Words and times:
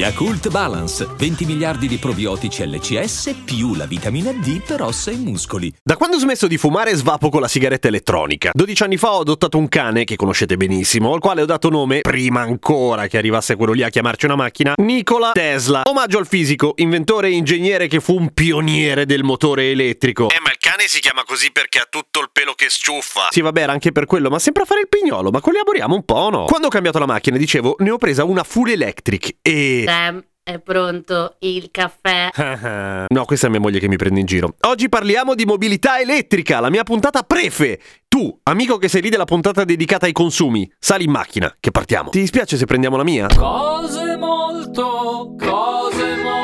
Yakult 0.00 0.48
Balance, 0.48 1.06
20 1.14 1.44
miliardi 1.44 1.86
di 1.86 1.98
probiotici 1.98 2.66
LCS 2.66 3.42
più 3.44 3.74
la 3.74 3.84
vitamina 3.84 4.32
D 4.32 4.62
per 4.62 4.80
ossa 4.80 5.10
e 5.10 5.16
muscoli. 5.16 5.70
Da 5.82 5.98
quando 5.98 6.16
ho 6.16 6.18
smesso 6.18 6.46
di 6.46 6.56
fumare 6.56 6.94
svapo 6.94 7.28
con 7.28 7.42
la 7.42 7.48
sigaretta 7.48 7.88
elettronica. 7.88 8.50
12 8.54 8.82
anni 8.82 8.96
fa 8.96 9.12
ho 9.12 9.20
adottato 9.20 9.58
un 9.58 9.68
cane, 9.68 10.04
che 10.04 10.16
conoscete 10.16 10.56
benissimo, 10.56 11.12
al 11.12 11.20
quale 11.20 11.42
ho 11.42 11.44
dato 11.44 11.68
nome, 11.68 12.00
prima 12.00 12.40
ancora 12.40 13.08
che 13.08 13.18
arrivasse 13.18 13.56
quello 13.56 13.72
lì 13.72 13.82
a 13.82 13.90
chiamarci 13.90 14.24
una 14.24 14.36
macchina, 14.36 14.72
Nikola 14.78 15.32
Tesla. 15.32 15.82
Omaggio 15.84 16.16
al 16.16 16.26
fisico, 16.26 16.72
inventore 16.76 17.28
e 17.28 17.32
ingegnere 17.32 17.86
che 17.86 18.00
fu 18.00 18.16
un 18.16 18.32
pioniere 18.32 19.04
del 19.04 19.22
motore 19.22 19.70
elettrico. 19.70 20.30
Eh, 20.30 20.40
ma 20.42 20.50
il 20.50 20.56
cane 20.58 20.88
si 20.88 21.00
chiama 21.00 21.24
così 21.24 21.52
perché 21.52 21.78
ha 21.78 21.86
tutto 21.90 22.20
il 22.20 22.30
pelo 22.32 22.54
che 22.54 22.70
sciuffa. 22.70 23.28
Sì, 23.28 23.42
vabbè, 23.42 23.60
era 23.60 23.72
anche 23.72 23.92
per 23.92 24.06
quello, 24.06 24.30
ma 24.30 24.38
sempre 24.38 24.62
a 24.62 24.64
fare 24.64 24.80
il 24.80 24.88
pignolo, 24.88 25.28
ma 25.28 25.42
collaboriamo 25.42 25.94
un 25.94 26.04
po', 26.06 26.30
no? 26.30 26.44
Quando 26.46 26.68
ho 26.68 26.70
cambiato 26.70 26.98
la 26.98 27.04
macchina, 27.04 27.36
dicevo, 27.36 27.76
ne 27.80 27.90
ho 27.90 27.98
presa 27.98 28.24
una 28.24 28.44
full 28.44 28.70
electric 28.70 29.36
e... 29.42 29.88
Sam, 29.90 30.22
è 30.44 30.60
pronto 30.60 31.34
il 31.40 31.70
caffè. 31.72 32.30
no, 33.12 33.24
questa 33.24 33.48
è 33.48 33.50
mia 33.50 33.58
moglie 33.58 33.80
che 33.80 33.88
mi 33.88 33.96
prende 33.96 34.20
in 34.20 34.26
giro. 34.26 34.54
Oggi 34.60 34.88
parliamo 34.88 35.34
di 35.34 35.44
mobilità 35.44 35.98
elettrica, 35.98 36.60
la 36.60 36.70
mia 36.70 36.84
puntata 36.84 37.24
prefe. 37.24 37.80
Tu, 38.06 38.38
amico 38.44 38.78
che 38.78 38.86
sei 38.86 39.02
lì 39.02 39.08
della 39.08 39.24
puntata 39.24 39.64
dedicata 39.64 40.06
ai 40.06 40.12
consumi, 40.12 40.70
sali 40.78 41.06
in 41.06 41.10
macchina, 41.10 41.52
che 41.58 41.72
partiamo. 41.72 42.10
Ti 42.10 42.20
dispiace 42.20 42.56
se 42.56 42.66
prendiamo 42.66 42.96
la 42.96 43.02
mia? 43.02 43.26
Cose 43.34 44.16
molto, 44.16 45.34
cose 45.36 46.14
molto. 46.22 46.38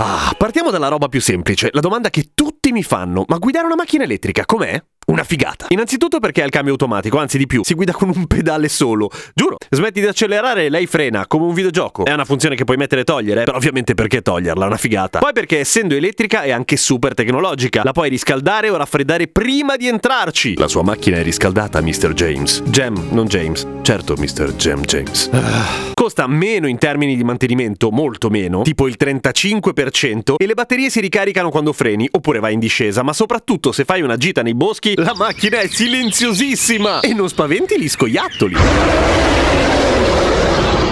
Ah, 0.00 0.32
partiamo 0.38 0.70
dalla 0.70 0.86
roba 0.86 1.08
più 1.08 1.20
semplice, 1.20 1.70
la 1.72 1.80
domanda 1.80 2.10
che 2.10 2.30
tutti 2.32 2.70
mi 2.70 2.84
fanno, 2.84 3.24
ma 3.26 3.38
guidare 3.38 3.66
una 3.66 3.74
macchina 3.74 4.04
elettrica 4.04 4.44
com'è? 4.44 4.80
Una 5.08 5.24
figata. 5.24 5.66
Innanzitutto 5.70 6.20
perché 6.20 6.42
ha 6.42 6.44
il 6.44 6.50
cambio 6.50 6.72
automatico, 6.72 7.16
anzi 7.16 7.38
di 7.38 7.46
più, 7.46 7.64
si 7.64 7.72
guida 7.72 7.92
con 7.92 8.12
un 8.14 8.26
pedale 8.26 8.68
solo. 8.68 9.10
Giuro, 9.34 9.56
smetti 9.70 10.00
di 10.00 10.06
accelerare 10.06 10.66
e 10.66 10.68
lei 10.68 10.86
frena, 10.86 11.26
come 11.26 11.46
un 11.46 11.54
videogioco. 11.54 12.04
È 12.04 12.12
una 12.12 12.26
funzione 12.26 12.56
che 12.56 12.64
puoi 12.64 12.76
mettere 12.76 13.00
e 13.00 13.04
togliere, 13.04 13.44
però 13.44 13.56
ovviamente 13.56 13.94
perché 13.94 14.20
toglierla, 14.20 14.66
una 14.66 14.76
figata. 14.76 15.18
Poi 15.18 15.32
perché 15.32 15.60
essendo 15.60 15.94
elettrica 15.94 16.42
è 16.42 16.50
anche 16.50 16.76
super 16.76 17.14
tecnologica, 17.14 17.82
la 17.84 17.92
puoi 17.92 18.10
riscaldare 18.10 18.68
o 18.68 18.76
raffreddare 18.76 19.28
prima 19.28 19.76
di 19.76 19.88
entrarci. 19.88 20.58
La 20.58 20.68
sua 20.68 20.82
macchina 20.82 21.16
è 21.16 21.22
riscaldata, 21.22 21.80
Mr. 21.80 22.12
James. 22.12 22.62
Jam, 22.64 23.08
non 23.08 23.24
James. 23.24 23.66
Certo, 23.80 24.14
Mr. 24.14 24.52
Jam 24.56 24.82
James. 24.82 25.30
Costa 25.94 26.26
meno 26.26 26.68
in 26.68 26.76
termini 26.76 27.16
di 27.16 27.24
mantenimento, 27.24 27.90
molto 27.90 28.28
meno, 28.28 28.60
tipo 28.60 28.86
il 28.86 28.96
35%, 28.98 30.34
e 30.36 30.46
le 30.46 30.54
batterie 30.54 30.90
si 30.90 31.00
ricaricano 31.00 31.48
quando 31.48 31.72
freni, 31.72 32.06
oppure 32.10 32.40
vai 32.40 32.52
in 32.52 32.60
discesa, 32.60 33.02
ma 33.02 33.14
soprattutto 33.14 33.72
se 33.72 33.84
fai 33.84 34.02
una 34.02 34.18
gita 34.18 34.42
nei 34.42 34.54
boschi, 34.54 34.96
la 34.98 35.14
macchina 35.14 35.60
è 35.60 35.68
silenziosissima 35.68 37.00
e 37.00 37.12
non 37.14 37.28
spaventi 37.28 37.80
gli 37.80 37.88
scoiattoli. 37.88 38.56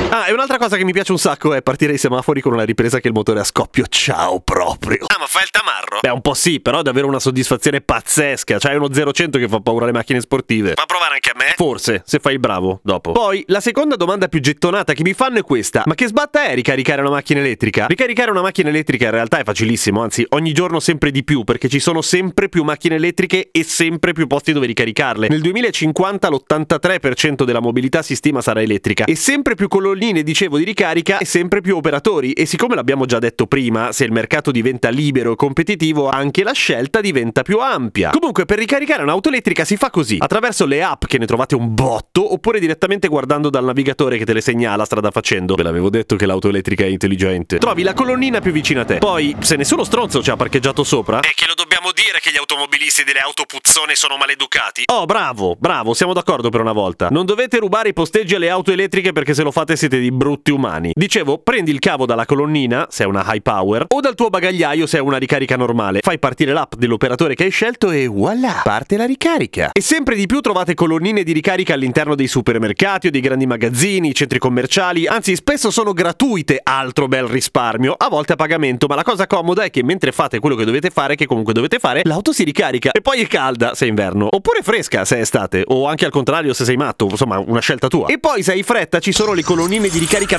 Ah, 0.08 0.28
e 0.28 0.32
un'altra 0.32 0.56
cosa 0.56 0.76
che 0.76 0.84
mi 0.84 0.92
piace 0.92 1.10
un 1.10 1.18
sacco 1.18 1.52
è 1.52 1.62
partire 1.62 1.92
ai 1.92 1.98
semafori 1.98 2.40
con 2.40 2.52
una 2.52 2.62
ripresa 2.62 3.00
che 3.00 3.08
il 3.08 3.12
motore 3.12 3.40
a 3.40 3.44
scoppio. 3.44 3.86
Ciao 3.88 4.40
proprio. 4.40 5.04
Ah, 5.08 5.18
ma 5.18 5.26
fai 5.26 5.42
il 5.42 5.50
tamarro? 5.50 5.98
Beh, 6.00 6.10
un 6.10 6.20
po' 6.20 6.34
sì, 6.34 6.60
però 6.60 6.78
è 6.78 6.82
davvero 6.82 7.08
una 7.08 7.18
soddisfazione 7.18 7.80
pazzesca. 7.80 8.58
C'hai 8.58 8.76
uno 8.76 8.86
0-100 8.86 9.38
che 9.38 9.48
fa 9.48 9.60
paura 9.60 9.84
alle 9.84 9.92
macchine 9.92 10.20
sportive. 10.20 10.74
Fa 10.74 10.86
provare 10.86 11.14
anche 11.14 11.30
a 11.30 11.34
me? 11.36 11.54
Forse, 11.56 12.02
se 12.06 12.20
fai 12.20 12.34
il 12.34 12.38
bravo, 12.38 12.80
dopo. 12.84 13.12
Poi, 13.12 13.42
la 13.48 13.60
seconda 13.60 13.96
domanda 13.96 14.28
più 14.28 14.38
gettonata 14.40 14.92
che 14.92 15.02
mi 15.02 15.12
fanno 15.12 15.38
è 15.38 15.42
questa. 15.42 15.82
Ma 15.86 15.94
che 15.94 16.06
sbatta 16.06 16.44
è 16.44 16.54
ricaricare 16.54 17.00
una 17.00 17.10
macchina 17.10 17.40
elettrica? 17.40 17.86
Ricaricare 17.86 18.30
una 18.30 18.42
macchina 18.42 18.68
elettrica 18.68 19.06
in 19.06 19.10
realtà 19.10 19.38
è 19.38 19.44
facilissimo, 19.44 20.02
anzi, 20.02 20.24
ogni 20.30 20.52
giorno 20.52 20.78
sempre 20.78 21.10
di 21.10 21.24
più, 21.24 21.42
perché 21.42 21.68
ci 21.68 21.80
sono 21.80 22.00
sempre 22.00 22.48
più 22.48 22.62
macchine 22.62 22.94
elettriche 22.94 23.48
e 23.50 23.64
sempre 23.64 24.12
più 24.12 24.28
posti 24.28 24.52
dove 24.52 24.66
ricaricarle. 24.66 25.28
Nel 25.28 25.40
2050 25.40 26.28
l'83% 26.28 27.42
della 27.42 27.60
mobilità 27.60 28.02
si 28.02 28.14
stima 28.14 28.40
sarà 28.40 28.62
elettrica 28.62 29.04
e 29.04 29.16
sempre 29.16 29.56
più 29.56 29.66
colonnine, 29.96 30.22
dicevo, 30.22 30.58
di 30.58 30.64
ricarica 30.64 31.18
e 31.18 31.24
sempre 31.24 31.60
più 31.62 31.76
operatori. 31.76 32.32
E 32.32 32.44
siccome 32.44 32.74
l'abbiamo 32.74 33.06
già 33.06 33.18
detto 33.18 33.46
prima, 33.46 33.92
se 33.92 34.04
il 34.04 34.12
mercato 34.12 34.50
diventa 34.50 34.90
libero 34.90 35.32
e 35.32 35.36
competitivo, 35.36 36.08
anche 36.10 36.42
la 36.42 36.52
scelta 36.52 37.00
diventa 37.00 37.42
più 37.42 37.58
ampia. 37.58 38.10
Comunque, 38.10 38.44
per 38.44 38.58
ricaricare 38.58 39.02
un'auto 39.02 39.30
elettrica 39.30 39.64
si 39.64 39.76
fa 39.76 39.90
così, 39.90 40.18
attraverso 40.20 40.66
le 40.66 40.82
app 40.82 41.06
che 41.06 41.18
ne 41.18 41.24
trovate 41.24 41.54
un 41.54 41.74
botto, 41.74 42.32
oppure 42.32 42.60
direttamente 42.60 43.08
guardando 43.08 43.48
dal 43.48 43.64
navigatore 43.64 44.18
che 44.18 44.26
te 44.26 44.34
le 44.34 44.42
segnala 44.42 44.84
strada 44.84 45.10
facendo. 45.10 45.54
Ve 45.54 45.62
l'avevo 45.62 45.88
detto 45.88 46.16
che 46.16 46.26
l'auto 46.26 46.48
elettrica 46.48 46.84
è 46.84 46.88
intelligente. 46.88 47.58
Trovi 47.58 47.82
la 47.82 47.94
colonnina 47.94 48.40
più 48.40 48.52
vicina 48.52 48.82
a 48.82 48.84
te. 48.84 48.98
Poi, 48.98 49.34
se 49.40 49.56
nessuno 49.56 49.84
stronzo 49.84 50.22
ci 50.22 50.30
ha 50.30 50.36
parcheggiato 50.36 50.84
sopra, 50.84 51.20
E 51.20 51.32
che 51.34 51.46
lo 51.46 51.54
dobbiamo 51.54 51.92
dire 51.92 52.18
che 52.20 52.30
gli 52.30 52.36
automobilisti 52.36 53.02
delle 53.02 53.20
auto 53.20 53.44
puzzone 53.46 53.94
sono 53.94 54.16
maleducati? 54.16 54.82
Oh, 54.92 55.06
bravo, 55.06 55.56
bravo, 55.58 55.94
siamo 55.94 56.12
d'accordo 56.12 56.50
per 56.50 56.60
una 56.60 56.72
volta. 56.72 57.08
Non 57.10 57.24
dovete 57.24 57.58
rubare 57.58 57.88
i 57.88 57.92
posteggi 57.94 58.34
alle 58.34 58.50
auto 58.50 58.72
elettriche 58.72 59.12
perché 59.12 59.32
se 59.32 59.42
lo 59.42 59.50
fate 59.50 59.76
siete 59.86 60.00
di 60.00 60.10
brutti 60.10 60.50
umani. 60.50 60.90
Dicevo, 60.94 61.38
prendi 61.38 61.70
il 61.70 61.78
cavo 61.78 62.06
dalla 62.06 62.26
colonnina, 62.26 62.86
se 62.90 63.04
è 63.04 63.06
una 63.06 63.24
high 63.26 63.40
power, 63.40 63.84
o 63.88 64.00
dal 64.00 64.14
tuo 64.14 64.30
bagagliaio 64.30 64.86
se 64.86 64.98
è 64.98 65.00
una 65.00 65.16
ricarica 65.16 65.56
normale. 65.56 66.00
Fai 66.02 66.18
partire 66.18 66.52
l'app 66.52 66.74
dell'operatore 66.74 67.34
che 67.34 67.44
hai 67.44 67.50
scelto 67.50 67.90
e 67.90 68.06
voilà, 68.08 68.62
parte 68.64 68.96
la 68.96 69.04
ricarica. 69.04 69.70
E 69.72 69.80
sempre 69.80 70.16
di 70.16 70.26
più 70.26 70.40
trovate 70.40 70.74
colonnine 70.74 71.22
di 71.22 71.32
ricarica 71.32 71.74
all'interno 71.74 72.16
dei 72.16 72.26
supermercati 72.26 73.06
o 73.06 73.10
dei 73.10 73.20
grandi 73.20 73.46
magazzini, 73.46 74.12
centri 74.12 74.40
commerciali, 74.40 75.06
anzi 75.06 75.36
spesso 75.36 75.70
sono 75.70 75.92
gratuite, 75.92 76.58
altro 76.62 77.06
bel 77.06 77.26
risparmio, 77.26 77.94
a 77.96 78.08
volte 78.08 78.32
a 78.32 78.36
pagamento, 78.36 78.88
ma 78.88 78.96
la 78.96 79.04
cosa 79.04 79.26
comoda 79.28 79.62
è 79.62 79.70
che 79.70 79.84
mentre 79.84 80.10
fate 80.10 80.40
quello 80.40 80.56
che 80.56 80.64
dovete 80.64 80.90
fare, 80.90 81.14
che 81.14 81.26
comunque 81.26 81.52
dovete 81.52 81.78
fare, 81.78 82.00
l'auto 82.04 82.32
si 82.32 82.42
ricarica 82.42 82.90
e 82.90 83.00
poi 83.00 83.20
è 83.20 83.26
calda 83.28 83.74
se 83.74 83.86
è 83.86 83.88
inverno, 83.88 84.26
oppure 84.28 84.62
fresca 84.62 85.04
se 85.04 85.18
è 85.18 85.20
estate, 85.20 85.62
o 85.66 85.86
anche 85.86 86.04
al 86.04 86.10
contrario 86.10 86.52
se 86.52 86.64
sei 86.64 86.76
matto, 86.76 87.06
insomma 87.08 87.38
una 87.38 87.60
scelta 87.60 87.86
tua. 87.86 88.06
E 88.06 88.18
poi 88.18 88.42
se 88.42 88.50
hai 88.52 88.64
fretta 88.64 88.98
ci 88.98 89.12
sono 89.12 89.32
le 89.32 89.44
colonnine 89.44 89.74
di 89.78 89.98
ricarica 89.98 90.38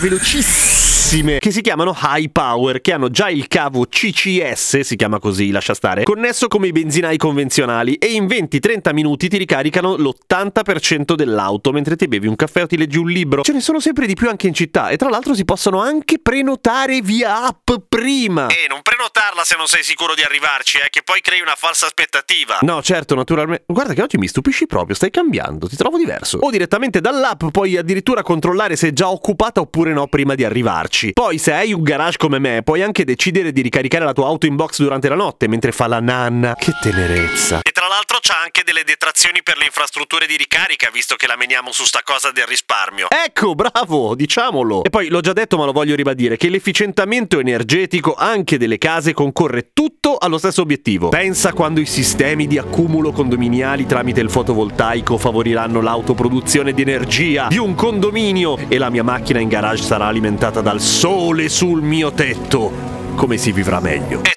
velocissime 1.08 1.40
che 1.40 1.52
si 1.52 1.62
chiamano 1.62 1.98
high 2.02 2.30
power, 2.30 2.82
che 2.82 2.92
hanno 2.92 3.10
già 3.10 3.30
il 3.30 3.48
cavo 3.48 3.86
CCS, 3.86 4.80
si 4.80 4.96
chiama 4.96 5.20
così, 5.20 5.52
lascia 5.52 5.74
stare, 5.74 6.04
connesso 6.04 6.48
come 6.48 6.68
i 6.68 6.72
benzinai 6.72 7.18
convenzionali 7.18 7.96
e 7.96 8.08
in 8.08 8.26
20-30 8.26 8.94
minuti 8.94 9.30
ti 9.30 9.38
ricaricano 9.38 9.96
l'80% 9.96 11.14
dell'auto 11.14 11.72
mentre 11.72 11.96
ti 11.96 12.08
bevi 12.08 12.28
un 12.28 12.36
caffè 12.36 12.64
o 12.64 12.68
ti 12.68 12.78
leggi 12.78 12.98
un 12.98 13.10
libro. 13.10 13.44
Ce 13.44 13.54
ne 13.54 13.62
sono 13.62 13.80
sempre 13.80 14.06
di 14.06 14.16
più 14.16 14.30
anche 14.30 14.48
in 14.48 14.54
città 14.54 14.90
e 14.90 14.98
tra 14.98 15.10
l'altro 15.10 15.34
si 15.34 15.46
possono 15.46 15.80
anche 15.82 16.20
prenotare 16.20 17.02
via 17.02 17.46
app 17.46 17.72
prima. 17.88 18.48
E 18.48 18.68
non 18.68 18.82
prenotarla 18.82 19.44
se 19.44 19.56
non 19.56 19.68
sei 19.68 19.84
sicuro 19.84 20.14
di 20.14 20.22
arrivarci, 20.22 20.78
eh, 20.78 20.90
che 20.90 21.04
poi 21.04 21.22
crei 21.22 21.42
una 21.42 21.56
falsa 21.56 21.86
aspettativa. 21.86 22.60
No, 22.62 22.82
certo, 22.82 23.16
naturalmente. 23.16 23.64
Guarda 23.68 23.94
che 23.94 24.02
oggi 24.02 24.18
mi 24.18 24.28
stupisci 24.28 24.66
proprio, 24.66 24.96
stai 24.96 25.12
cambiando, 25.12 25.68
ti 25.68 25.76
trovo 25.76 25.98
diverso. 25.98 26.40
O 26.42 26.50
direttamente 26.50 27.00
dall'app 27.00 27.46
puoi 27.52 27.78
addirittura 27.78 28.24
controllare 28.24 28.76
se 28.76 28.90
è 28.90 28.94
già 28.94 29.10
occupata 29.10 29.62
oppure 29.62 29.94
no 29.94 30.08
prima 30.08 30.36
di 30.36 30.44
arrivarci. 30.44 30.97
Poi 31.14 31.38
se 31.38 31.54
hai 31.54 31.74
un 31.74 31.84
garage 31.84 32.18
come 32.18 32.40
me, 32.40 32.64
puoi 32.64 32.82
anche 32.82 33.06
decidere 33.06 33.52
di 33.52 33.62
ricaricare 33.62 34.04
la 34.04 34.14
tua 34.14 34.28
auto 34.28 34.46
in 34.46 34.56
box 34.56 34.82
durante 34.82 35.08
la 35.10 35.16
notte 35.16 35.48
mentre 35.48 35.72
fa 35.72 35.88
la 35.88 36.00
nanna. 36.00 36.56
Che 36.58 36.74
tenerezza. 36.82 37.62
E 37.62 37.72
tra 37.72 37.88
l'altro 37.88 38.18
c'ha 38.22 38.42
anche 38.42 38.64
delle 38.66 38.84
detrazioni 38.84 39.44
per 39.44 39.58
le 39.58 39.66
infrastrutture 39.66 40.26
di 40.26 40.36
ricarica, 40.36 40.90
visto 40.92 41.16
che 41.16 41.28
la 41.28 41.36
meniamo 41.38 41.72
su 41.72 41.84
sta 41.84 42.02
cosa 42.04 42.32
del 42.32 42.46
risparmio. 42.46 43.08
Ecco, 43.10 43.54
bravo, 43.54 44.16
diciamolo. 44.16 44.84
E 44.84 44.90
poi 44.90 45.10
l'ho 45.10 45.22
già 45.22 45.34
detto, 45.34 45.58
ma 45.58 45.66
lo 45.66 45.72
voglio 45.72 45.96
ribadire, 45.96 46.38
che 46.38 46.50
l'efficientamento 46.50 47.40
energetico 47.40 48.16
anche 48.16 48.58
delle 48.58 48.78
case 48.78 49.14
concorre 49.14 49.70
tutto 49.74 50.18
allo 50.18 50.38
stesso 50.38 50.62
obiettivo. 50.62 51.10
Pensa 51.10 51.54
quando 51.54 51.80
i 51.80 51.86
sistemi 51.86 52.48
di 52.48 52.58
accumulo 52.58 53.12
condominiali 53.12 53.86
tramite 53.86 54.22
il 54.22 54.32
fotovoltaico 54.32 55.18
favoriranno 55.18 55.82
l'autoproduzione 55.82 56.74
di 56.74 56.82
energia 56.82 57.48
di 57.48 57.58
un 57.58 57.76
condominio 57.76 58.58
e 58.68 58.78
la 58.78 58.90
mia 58.90 59.04
macchina 59.04 59.40
in 59.40 59.48
garage 59.48 59.84
sarà 59.84 60.06
alimentata 60.06 60.62
dal 60.62 60.82
sole 60.88 61.50
sul 61.50 61.82
mio 61.82 62.12
tetto. 62.12 62.72
Come 63.16 63.38
si 63.38 63.52
vivrà 63.52 63.82
meglio? 63.82 64.37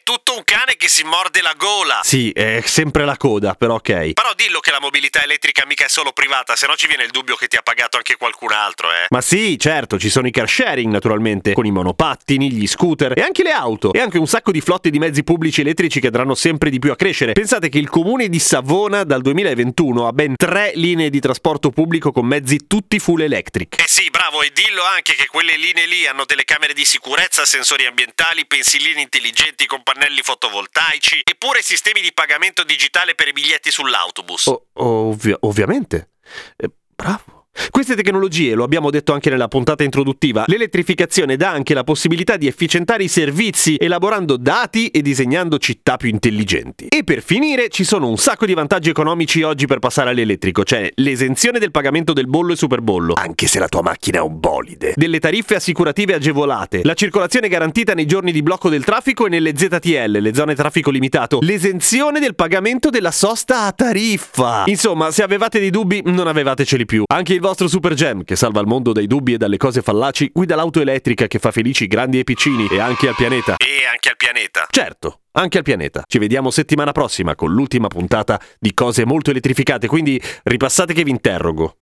Si 0.90 1.04
morde 1.04 1.40
la 1.40 1.54
gola. 1.56 2.00
Sì, 2.02 2.32
è 2.32 2.60
sempre 2.64 3.04
la 3.04 3.16
coda, 3.16 3.54
però 3.54 3.74
ok. 3.74 4.12
Però 4.12 4.34
dillo 4.34 4.58
che 4.58 4.72
la 4.72 4.80
mobilità 4.80 5.22
elettrica 5.22 5.64
mica 5.64 5.84
è 5.84 5.88
solo 5.88 6.10
privata, 6.10 6.56
se 6.56 6.66
no 6.66 6.74
ci 6.74 6.88
viene 6.88 7.04
il 7.04 7.10
dubbio 7.10 7.36
che 7.36 7.46
ti 7.46 7.54
ha 7.54 7.62
pagato 7.62 7.96
anche 7.96 8.16
qualcun 8.16 8.50
altro, 8.50 8.90
eh. 8.90 9.06
Ma 9.10 9.20
sì, 9.20 9.56
certo, 9.56 10.00
ci 10.00 10.10
sono 10.10 10.26
i 10.26 10.32
car 10.32 10.48
sharing 10.48 10.90
naturalmente, 10.92 11.52
con 11.52 11.64
i 11.64 11.70
monopattini, 11.70 12.50
gli 12.50 12.66
scooter 12.66 13.16
e 13.16 13.22
anche 13.22 13.44
le 13.44 13.52
auto 13.52 13.92
e 13.92 14.00
anche 14.00 14.18
un 14.18 14.26
sacco 14.26 14.50
di 14.50 14.60
flotte 14.60 14.90
di 14.90 14.98
mezzi 14.98 15.22
pubblici 15.22 15.60
elettrici 15.60 16.00
che 16.00 16.08
andranno 16.08 16.34
sempre 16.34 16.70
di 16.70 16.80
più 16.80 16.90
a 16.90 16.96
crescere. 16.96 17.34
Pensate 17.34 17.68
che 17.68 17.78
il 17.78 17.88
comune 17.88 18.28
di 18.28 18.40
Savona 18.40 19.04
dal 19.04 19.22
2021 19.22 20.08
ha 20.08 20.12
ben 20.12 20.34
tre 20.34 20.72
linee 20.74 21.08
di 21.08 21.20
trasporto 21.20 21.70
pubblico 21.70 22.10
con 22.10 22.26
mezzi 22.26 22.66
tutti 22.66 22.98
full 22.98 23.20
electric. 23.20 23.80
Eh 23.80 23.86
sì, 23.86 24.10
bravo, 24.10 24.42
e 24.42 24.50
dillo 24.52 24.82
anche 24.82 25.14
che 25.14 25.28
quelle 25.28 25.56
linee 25.56 25.86
lì 25.86 26.08
hanno 26.08 26.24
delle 26.24 26.44
camere 26.44 26.72
di 26.72 26.84
sicurezza, 26.84 27.44
sensori 27.44 27.86
ambientali, 27.86 28.44
pensiline 28.44 29.00
intelligenti 29.00 29.66
con 29.66 29.84
pannelli 29.84 30.20
fotovoltaici 30.20 30.78
fotovoltaici, 30.80 31.20
eppure 31.24 31.62
sistemi 31.62 32.00
di 32.00 32.12
pagamento 32.12 32.64
digitale 32.64 33.14
per 33.14 33.28
i 33.28 33.32
biglietti 33.32 33.70
sull'autobus. 33.70 34.46
O- 34.46 34.66
ovvia- 34.74 35.36
ovviamente. 35.40 36.10
Eh, 36.56 36.70
bravo. 36.94 37.39
Queste 37.68 37.94
tecnologie, 37.94 38.54
lo 38.54 38.64
abbiamo 38.64 38.90
detto 38.90 39.12
anche 39.12 39.28
nella 39.28 39.48
puntata 39.48 39.84
introduttiva, 39.84 40.44
l'elettrificazione 40.46 41.36
dà 41.36 41.50
anche 41.50 41.74
la 41.74 41.84
possibilità 41.84 42.36
di 42.36 42.46
efficientare 42.46 43.04
i 43.04 43.08
servizi 43.08 43.76
elaborando 43.78 44.36
dati 44.36 44.88
e 44.88 45.02
disegnando 45.02 45.58
città 45.58 45.96
più 45.96 46.08
intelligenti. 46.08 46.86
E 46.88 47.04
per 47.04 47.22
finire 47.22 47.68
ci 47.68 47.84
sono 47.84 48.08
un 48.08 48.16
sacco 48.16 48.46
di 48.46 48.54
vantaggi 48.54 48.88
economici 48.90 49.42
oggi 49.42 49.66
per 49.66 49.78
passare 49.78 50.10
all'elettrico, 50.10 50.64
cioè 50.64 50.90
l'esenzione 50.96 51.58
del 51.58 51.70
pagamento 51.70 52.12
del 52.12 52.26
bollo 52.26 52.52
e 52.52 52.56
superbollo, 52.56 53.12
anche 53.14 53.46
se 53.46 53.58
la 53.58 53.68
tua 53.68 53.82
macchina 53.82 54.18
è 54.18 54.22
un 54.22 54.40
bolide, 54.40 54.94
delle 54.96 55.18
tariffe 55.18 55.56
assicurative 55.56 56.14
agevolate, 56.14 56.80
la 56.82 56.94
circolazione 56.94 57.48
garantita 57.48 57.94
nei 57.94 58.06
giorni 58.06 58.32
di 58.32 58.42
blocco 58.42 58.68
del 58.68 58.84
traffico 58.84 59.26
e 59.26 59.28
nelle 59.28 59.52
ZTL, 59.56 60.18
le 60.18 60.34
zone 60.34 60.54
traffico 60.54 60.90
limitato, 60.90 61.38
l'esenzione 61.42 62.20
del 62.20 62.34
pagamento 62.34 62.90
della 62.90 63.10
sosta 63.10 63.64
a 63.64 63.72
tariffa. 63.72 64.64
Insomma, 64.66 65.10
se 65.10 65.22
avevate 65.22 65.60
dei 65.60 65.70
dubbi, 65.70 66.02
non 66.04 66.26
avevateceli 66.26 66.84
più. 66.84 67.02
Anche 67.06 67.32
il 67.32 67.40
vostro 67.40 67.49
Super 67.54 67.94
Gem, 67.94 68.24
che 68.24 68.36
salva 68.36 68.60
il 68.60 68.66
mondo 68.66 68.92
dai 68.92 69.06
dubbi 69.06 69.34
e 69.34 69.36
dalle 69.36 69.56
cose 69.56 69.82
fallaci, 69.82 70.30
guida 70.32 70.54
l'auto 70.54 70.80
elettrica 70.80 71.26
che 71.26 71.38
fa 71.38 71.50
felici 71.50 71.86
grandi 71.86 72.18
e 72.18 72.24
piccini 72.24 72.66
e 72.70 72.78
anche 72.78 73.08
al 73.08 73.14
pianeta. 73.14 73.56
E 73.56 73.86
anche 73.90 74.08
al 74.10 74.16
pianeta. 74.16 74.66
Certo, 74.70 75.22
anche 75.32 75.58
al 75.58 75.64
pianeta. 75.64 76.04
Ci 76.06 76.18
vediamo 76.18 76.50
settimana 76.50 76.92
prossima 76.92 77.34
con 77.34 77.52
l'ultima 77.52 77.88
puntata 77.88 78.40
di 78.58 78.72
cose 78.74 79.04
molto 79.04 79.30
elettrificate, 79.30 79.86
quindi 79.86 80.20
ripassate 80.44 80.94
che 80.94 81.02
vi 81.02 81.10
interrogo. 81.10 81.79